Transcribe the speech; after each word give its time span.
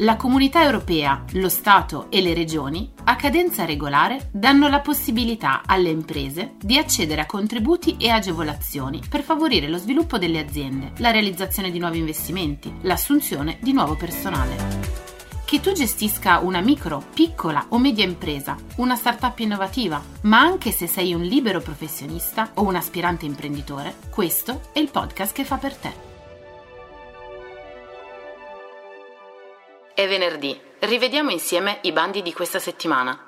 La 0.00 0.16
comunità 0.16 0.62
europea, 0.62 1.24
lo 1.32 1.48
Stato 1.48 2.10
e 2.10 2.20
le 2.20 2.34
regioni, 2.34 2.92
a 3.04 3.16
cadenza 3.16 3.64
regolare, 3.64 4.28
danno 4.30 4.68
la 4.68 4.80
possibilità 4.80 5.62
alle 5.64 5.88
imprese 5.88 6.56
di 6.60 6.76
accedere 6.76 7.22
a 7.22 7.26
contributi 7.26 7.96
e 7.98 8.10
agevolazioni 8.10 9.00
per 9.08 9.22
favorire 9.22 9.68
lo 9.68 9.78
sviluppo 9.78 10.18
delle 10.18 10.38
aziende, 10.38 10.92
la 10.98 11.10
realizzazione 11.10 11.70
di 11.70 11.78
nuovi 11.78 11.96
investimenti, 11.96 12.70
l'assunzione 12.82 13.56
di 13.62 13.72
nuovo 13.72 13.96
personale. 13.96 15.04
Che 15.46 15.60
tu 15.60 15.72
gestisca 15.72 16.40
una 16.40 16.60
micro, 16.60 17.02
piccola 17.14 17.64
o 17.70 17.78
media 17.78 18.04
impresa, 18.04 18.54
una 18.76 18.96
startup 18.96 19.38
innovativa, 19.38 20.02
ma 20.22 20.40
anche 20.40 20.72
se 20.72 20.86
sei 20.86 21.14
un 21.14 21.22
libero 21.22 21.60
professionista 21.60 22.50
o 22.54 22.64
un 22.64 22.74
aspirante 22.74 23.24
imprenditore, 23.24 23.94
questo 24.10 24.60
è 24.74 24.78
il 24.78 24.90
podcast 24.90 25.32
che 25.32 25.44
fa 25.44 25.56
per 25.56 25.74
te. 25.74 26.15
È 29.96 30.06
venerdì. 30.06 30.54
Rivediamo 30.80 31.30
insieme 31.30 31.78
i 31.84 31.90
bandi 31.90 32.20
di 32.20 32.34
questa 32.34 32.58
settimana. 32.58 33.18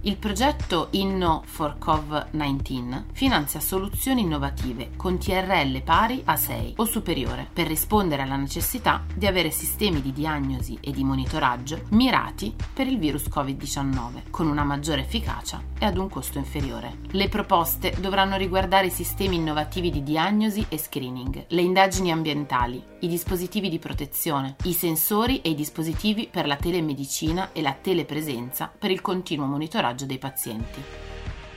Il 0.00 0.16
progetto 0.16 0.88
Inno 0.90 1.44
for 1.46 1.78
Cov-19 1.78 3.04
finanzia 3.12 3.60
soluzioni 3.60 4.22
innovative 4.22 4.90
con 4.96 5.18
TRL 5.18 5.82
pari 5.82 6.20
a 6.24 6.34
6 6.34 6.74
o 6.78 6.84
superiore 6.84 7.48
per 7.52 7.68
rispondere 7.68 8.22
alla 8.22 8.34
necessità 8.34 9.04
di 9.14 9.28
avere 9.28 9.52
sistemi 9.52 10.02
di 10.02 10.12
diagnosi 10.12 10.76
e 10.80 10.90
di 10.90 11.04
monitoraggio 11.04 11.82
mirati 11.90 12.52
per 12.74 12.88
il 12.88 12.98
virus 12.98 13.28
Covid-19 13.28 14.30
con 14.30 14.48
una 14.48 14.64
maggiore 14.64 15.02
efficacia 15.02 15.62
e 15.78 15.84
ad 15.84 15.96
un 15.96 16.08
costo 16.08 16.38
inferiore. 16.38 16.96
Le 17.12 17.28
proposte 17.28 17.94
dovranno 18.00 18.36
riguardare 18.36 18.86
i 18.86 18.90
sistemi 18.90 19.36
innovativi 19.36 19.90
di 19.90 20.02
diagnosi 20.02 20.66
e 20.68 20.76
screening, 20.76 21.44
le 21.50 21.60
indagini 21.60 22.10
ambientali, 22.10 22.89
i 23.00 23.08
dispositivi 23.08 23.68
di 23.68 23.78
protezione, 23.78 24.56
i 24.64 24.72
sensori 24.72 25.40
e 25.40 25.50
i 25.50 25.54
dispositivi 25.54 26.28
per 26.30 26.46
la 26.46 26.56
telemedicina 26.56 27.50
e 27.52 27.62
la 27.62 27.76
telepresenza 27.80 28.70
per 28.76 28.90
il 28.90 29.00
continuo 29.00 29.46
monitoraggio 29.46 30.06
dei 30.06 30.18
pazienti. 30.18 31.08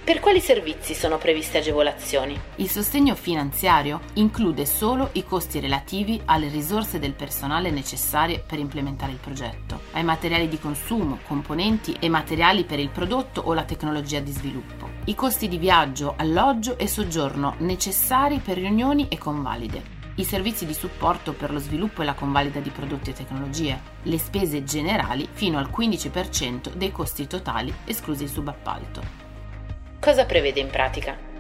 Per 0.04 0.20
quali 0.20 0.42
servizi 0.42 0.94
sono 0.94 1.18
previste 1.18 1.60
agevolazioni? 1.60 2.38
Il 2.58 2.70
sostegno 2.70 3.16
finanziario 3.16 4.02
include 4.16 4.66
solo 4.66 5.12
i 5.14 5.24
costi 5.24 5.62
relativi 5.62 6.22
alle 6.26 6.50
risorse 6.50 7.00
del 7.00 7.14
personale 7.14 7.72
necessarie 7.72 8.44
per 8.46 8.60
implementare 8.60 9.14
il 9.14 9.18
progetto, 9.18 9.80
ai 9.92 10.04
materiali 10.04 10.50
di 10.50 10.60
consumo, 10.60 11.20
componenti 11.26 11.96
e 12.02 12.10
materiali 12.10 12.66
per 12.66 12.80
il 12.80 12.90
prodotto 12.90 13.40
o 13.46 13.54
la 13.54 13.64
tecnologia 13.64 14.20
di 14.20 14.32
sviluppo, 14.32 14.90
i 15.06 15.16
costi 15.16 15.48
di 15.48 15.58
viaggio, 15.58 16.16
alloggio 16.18 16.78
e 16.78 16.86
soggiorno 16.86 17.56
necessari 17.60 18.40
per 18.40 18.58
riunioni 18.58 19.08
e 19.08 19.18
convalide, 19.18 20.03
i 20.16 20.24
servizi 20.24 20.66
di 20.66 20.74
supporto 20.74 21.34
per 21.34 21.52
lo 21.52 21.60
sviluppo 21.60 22.02
e 22.02 22.06
la 22.06 22.14
convalida 22.14 22.60
di 22.60 22.70
prodotti 22.70 23.10
e 23.10 23.14
tecnologie, 23.14 23.82
le 24.04 24.18
spese 24.18 24.64
generali 24.64 25.28
fino 25.32 25.58
al 25.58 25.70
15% 25.70 26.74
dei 26.74 26.92
costi 26.92 27.26
totali 27.28 27.74
esclusi 27.86 28.24
il 28.24 28.30
subappalto. 28.30 29.02
Cosa 30.00 30.26
prevede 30.26 30.60
in 30.60 30.70
pratica? 30.70 31.33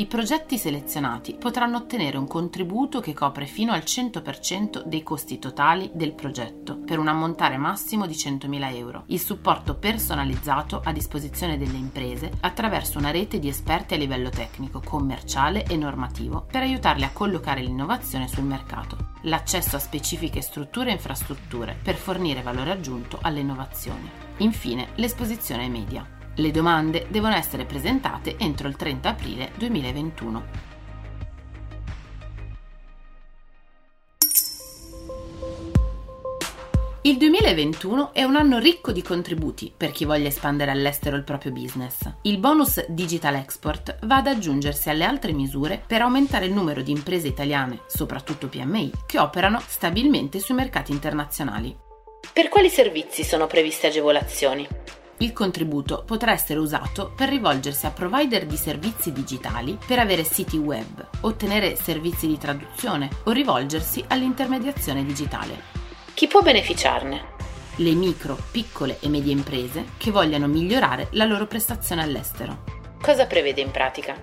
I 0.00 0.06
progetti 0.06 0.56
selezionati 0.56 1.34
potranno 1.34 1.76
ottenere 1.76 2.16
un 2.16 2.26
contributo 2.26 3.00
che 3.00 3.12
copre 3.12 3.44
fino 3.44 3.72
al 3.72 3.80
100% 3.80 4.82
dei 4.84 5.02
costi 5.02 5.38
totali 5.38 5.90
del 5.92 6.14
progetto, 6.14 6.78
per 6.78 6.98
un 6.98 7.06
ammontare 7.06 7.58
massimo 7.58 8.06
di 8.06 8.14
100.000 8.14 8.74
euro. 8.76 9.02
Il 9.08 9.20
supporto 9.20 9.74
personalizzato 9.74 10.80
a 10.82 10.90
disposizione 10.92 11.58
delle 11.58 11.76
imprese 11.76 12.30
attraverso 12.40 12.96
una 12.96 13.10
rete 13.10 13.38
di 13.38 13.48
esperti 13.48 13.92
a 13.92 13.98
livello 13.98 14.30
tecnico, 14.30 14.80
commerciale 14.82 15.64
e 15.64 15.76
normativo 15.76 16.46
per 16.50 16.62
aiutarle 16.62 17.04
a 17.04 17.12
collocare 17.12 17.60
l'innovazione 17.60 18.26
sul 18.26 18.44
mercato. 18.44 18.96
L'accesso 19.24 19.76
a 19.76 19.80
specifiche 19.80 20.40
strutture 20.40 20.88
e 20.88 20.94
infrastrutture 20.94 21.76
per 21.82 21.96
fornire 21.96 22.40
valore 22.40 22.70
aggiunto 22.70 23.18
alle 23.20 23.40
innovazioni. 23.40 24.10
Infine, 24.38 24.92
l'esposizione 24.94 25.64
ai 25.64 25.70
media. 25.70 26.19
Le 26.40 26.50
domande 26.50 27.06
devono 27.10 27.34
essere 27.34 27.66
presentate 27.66 28.36
entro 28.38 28.66
il 28.66 28.74
30 28.74 29.10
aprile 29.10 29.50
2021. 29.56 30.44
Il 37.02 37.18
2021 37.18 38.14
è 38.14 38.24
un 38.24 38.36
anno 38.36 38.58
ricco 38.58 38.90
di 38.90 39.02
contributi 39.02 39.70
per 39.76 39.90
chi 39.90 40.06
voglia 40.06 40.28
espandere 40.28 40.70
all'estero 40.70 41.16
il 41.16 41.24
proprio 41.24 41.52
business. 41.52 42.10
Il 42.22 42.38
bonus 42.38 42.86
Digital 42.88 43.34
Export 43.34 43.98
va 44.06 44.16
ad 44.16 44.26
aggiungersi 44.26 44.88
alle 44.88 45.04
altre 45.04 45.32
misure 45.32 45.82
per 45.86 46.00
aumentare 46.00 46.46
il 46.46 46.54
numero 46.54 46.80
di 46.80 46.92
imprese 46.92 47.28
italiane, 47.28 47.82
soprattutto 47.86 48.48
PMI, 48.48 48.92
che 49.04 49.18
operano 49.18 49.60
stabilmente 49.66 50.38
sui 50.38 50.54
mercati 50.54 50.90
internazionali. 50.90 51.76
Per 52.32 52.48
quali 52.48 52.70
servizi 52.70 53.24
sono 53.24 53.46
previste 53.46 53.88
agevolazioni? 53.88 54.79
Il 55.20 55.32
contributo 55.32 56.02
potrà 56.06 56.32
essere 56.32 56.58
usato 56.58 57.12
per 57.14 57.28
rivolgersi 57.28 57.86
a 57.86 57.90
provider 57.90 58.46
di 58.46 58.56
servizi 58.56 59.12
digitali 59.12 59.78
per 59.84 59.98
avere 59.98 60.24
siti 60.24 60.56
web, 60.56 61.08
ottenere 61.20 61.76
servizi 61.76 62.26
di 62.26 62.38
traduzione 62.38 63.08
o 63.24 63.30
rivolgersi 63.30 64.02
all'intermediazione 64.08 65.04
digitale. 65.04 65.78
Chi 66.14 66.26
può 66.26 66.40
beneficiarne? 66.40 67.38
Le 67.76 67.92
micro, 67.92 68.36
piccole 68.50 68.98
e 69.00 69.08
medie 69.08 69.32
imprese 69.32 69.90
che 69.96 70.10
vogliano 70.10 70.46
migliorare 70.46 71.08
la 71.12 71.24
loro 71.24 71.46
prestazione 71.46 72.02
all'estero. 72.02 72.64
Cosa 73.00 73.26
prevede 73.26 73.60
in 73.60 73.70
pratica? 73.70 74.16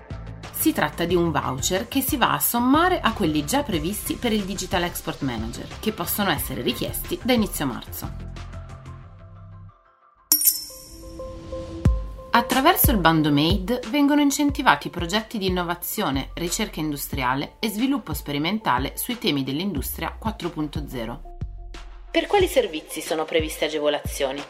Si 0.50 0.72
tratta 0.72 1.04
di 1.04 1.14
un 1.14 1.30
voucher 1.30 1.86
che 1.86 2.00
si 2.00 2.16
va 2.16 2.32
a 2.32 2.40
sommare 2.40 3.00
a 3.00 3.12
quelli 3.12 3.44
già 3.44 3.62
previsti 3.62 4.14
per 4.14 4.32
il 4.32 4.42
Digital 4.42 4.82
Export 4.82 5.22
Manager, 5.22 5.66
che 5.78 5.92
possono 5.92 6.30
essere 6.30 6.62
richiesti 6.62 7.18
da 7.22 7.32
inizio 7.32 7.66
marzo. 7.66 8.27
Attraverso 12.38 12.92
il 12.92 12.98
bando 12.98 13.32
MADE 13.32 13.80
vengono 13.88 14.20
incentivati 14.20 14.90
progetti 14.90 15.38
di 15.38 15.46
innovazione, 15.46 16.30
ricerca 16.34 16.78
industriale 16.78 17.56
e 17.58 17.68
sviluppo 17.68 18.14
sperimentale 18.14 18.92
sui 18.94 19.18
temi 19.18 19.42
dell'industria 19.42 20.16
4.0. 20.24 21.18
Per 22.12 22.26
quali 22.28 22.46
servizi 22.46 23.00
sono 23.00 23.24
previste 23.24 23.64
agevolazioni? 23.64 24.40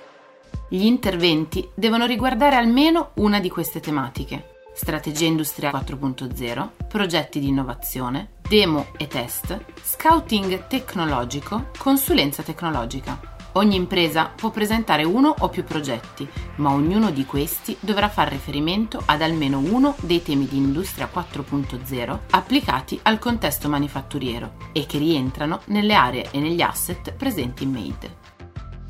Gli 0.69 0.85
interventi 0.85 1.67
devono 1.75 2.05
riguardare 2.05 2.57
almeno 2.57 3.13
una 3.15 3.41
di 3.41 3.49
queste 3.49 3.81
tematiche. 3.81 4.57
Strategia 4.75 5.25
industriale 5.25 5.79
4.0, 5.79 6.69
progetti 6.89 7.41
di 7.41 7.49
innovazione, 7.49 8.33
demo 8.47 8.89
e 8.99 9.07
test, 9.07 9.59
scouting 9.83 10.67
tecnologico, 10.67 11.71
consulenza 11.79 12.43
tecnologica. 12.43 13.38
Ogni 13.53 13.77
impresa 13.77 14.31
può 14.35 14.51
presentare 14.51 15.05
uno 15.05 15.35
o 15.39 15.49
più 15.49 15.65
progetti, 15.65 16.29
ma 16.57 16.71
ognuno 16.71 17.11
di 17.11 17.25
questi 17.25 17.77
dovrà 17.81 18.09
fare 18.09 18.31
riferimento 18.31 19.03
ad 19.05 19.23
almeno 19.23 19.59
uno 19.59 19.95
dei 20.01 20.23
temi 20.23 20.47
di 20.47 20.57
Industria 20.57 21.09
4.0 21.13 22.19
applicati 22.31 22.99
al 23.03 23.19
contesto 23.19 23.69
manifatturiero 23.69 24.55
e 24.73 24.87
che 24.87 24.99
rientrano 24.99 25.63
nelle 25.67 25.95
aree 25.95 26.31
e 26.31 26.41
negli 26.41 26.61
asset 26.61 27.13
presenti 27.13 27.65
in 27.65 27.71
MADE. 27.73 28.17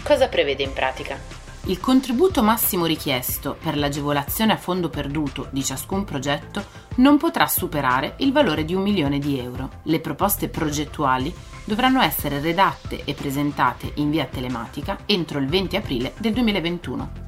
Cosa 0.03 0.29
prevede 0.29 0.63
in 0.63 0.73
pratica? 0.73 1.48
Il 1.69 1.81
contributo 1.81 2.43
massimo 2.43 2.87
richiesto 2.87 3.55
per 3.63 3.77
l'agevolazione 3.77 4.55
a 4.55 4.57
fondo 4.57 4.89
perduto 4.89 5.49
di 5.51 5.63
ciascun 5.63 6.03
progetto 6.03 6.65
non 6.97 7.19
potrà 7.19 7.47
superare 7.47 8.15
il 8.21 8.33
valore 8.33 8.65
di 8.65 8.73
un 8.73 8.81
milione 8.81 9.19
di 9.19 9.39
euro. 9.39 9.69
Le 9.83 10.01
proposte 10.01 10.49
progettuali 10.49 11.31
dovranno 11.65 12.01
essere 12.01 12.41
redatte 12.41 13.05
e 13.05 13.13
presentate 13.13 13.93
in 13.97 14.09
via 14.09 14.25
telematica 14.25 15.01
entro 15.05 15.41
il 15.41 15.47
20 15.47 15.77
aprile 15.77 16.15
del 16.17 16.33
2021. 16.33 17.28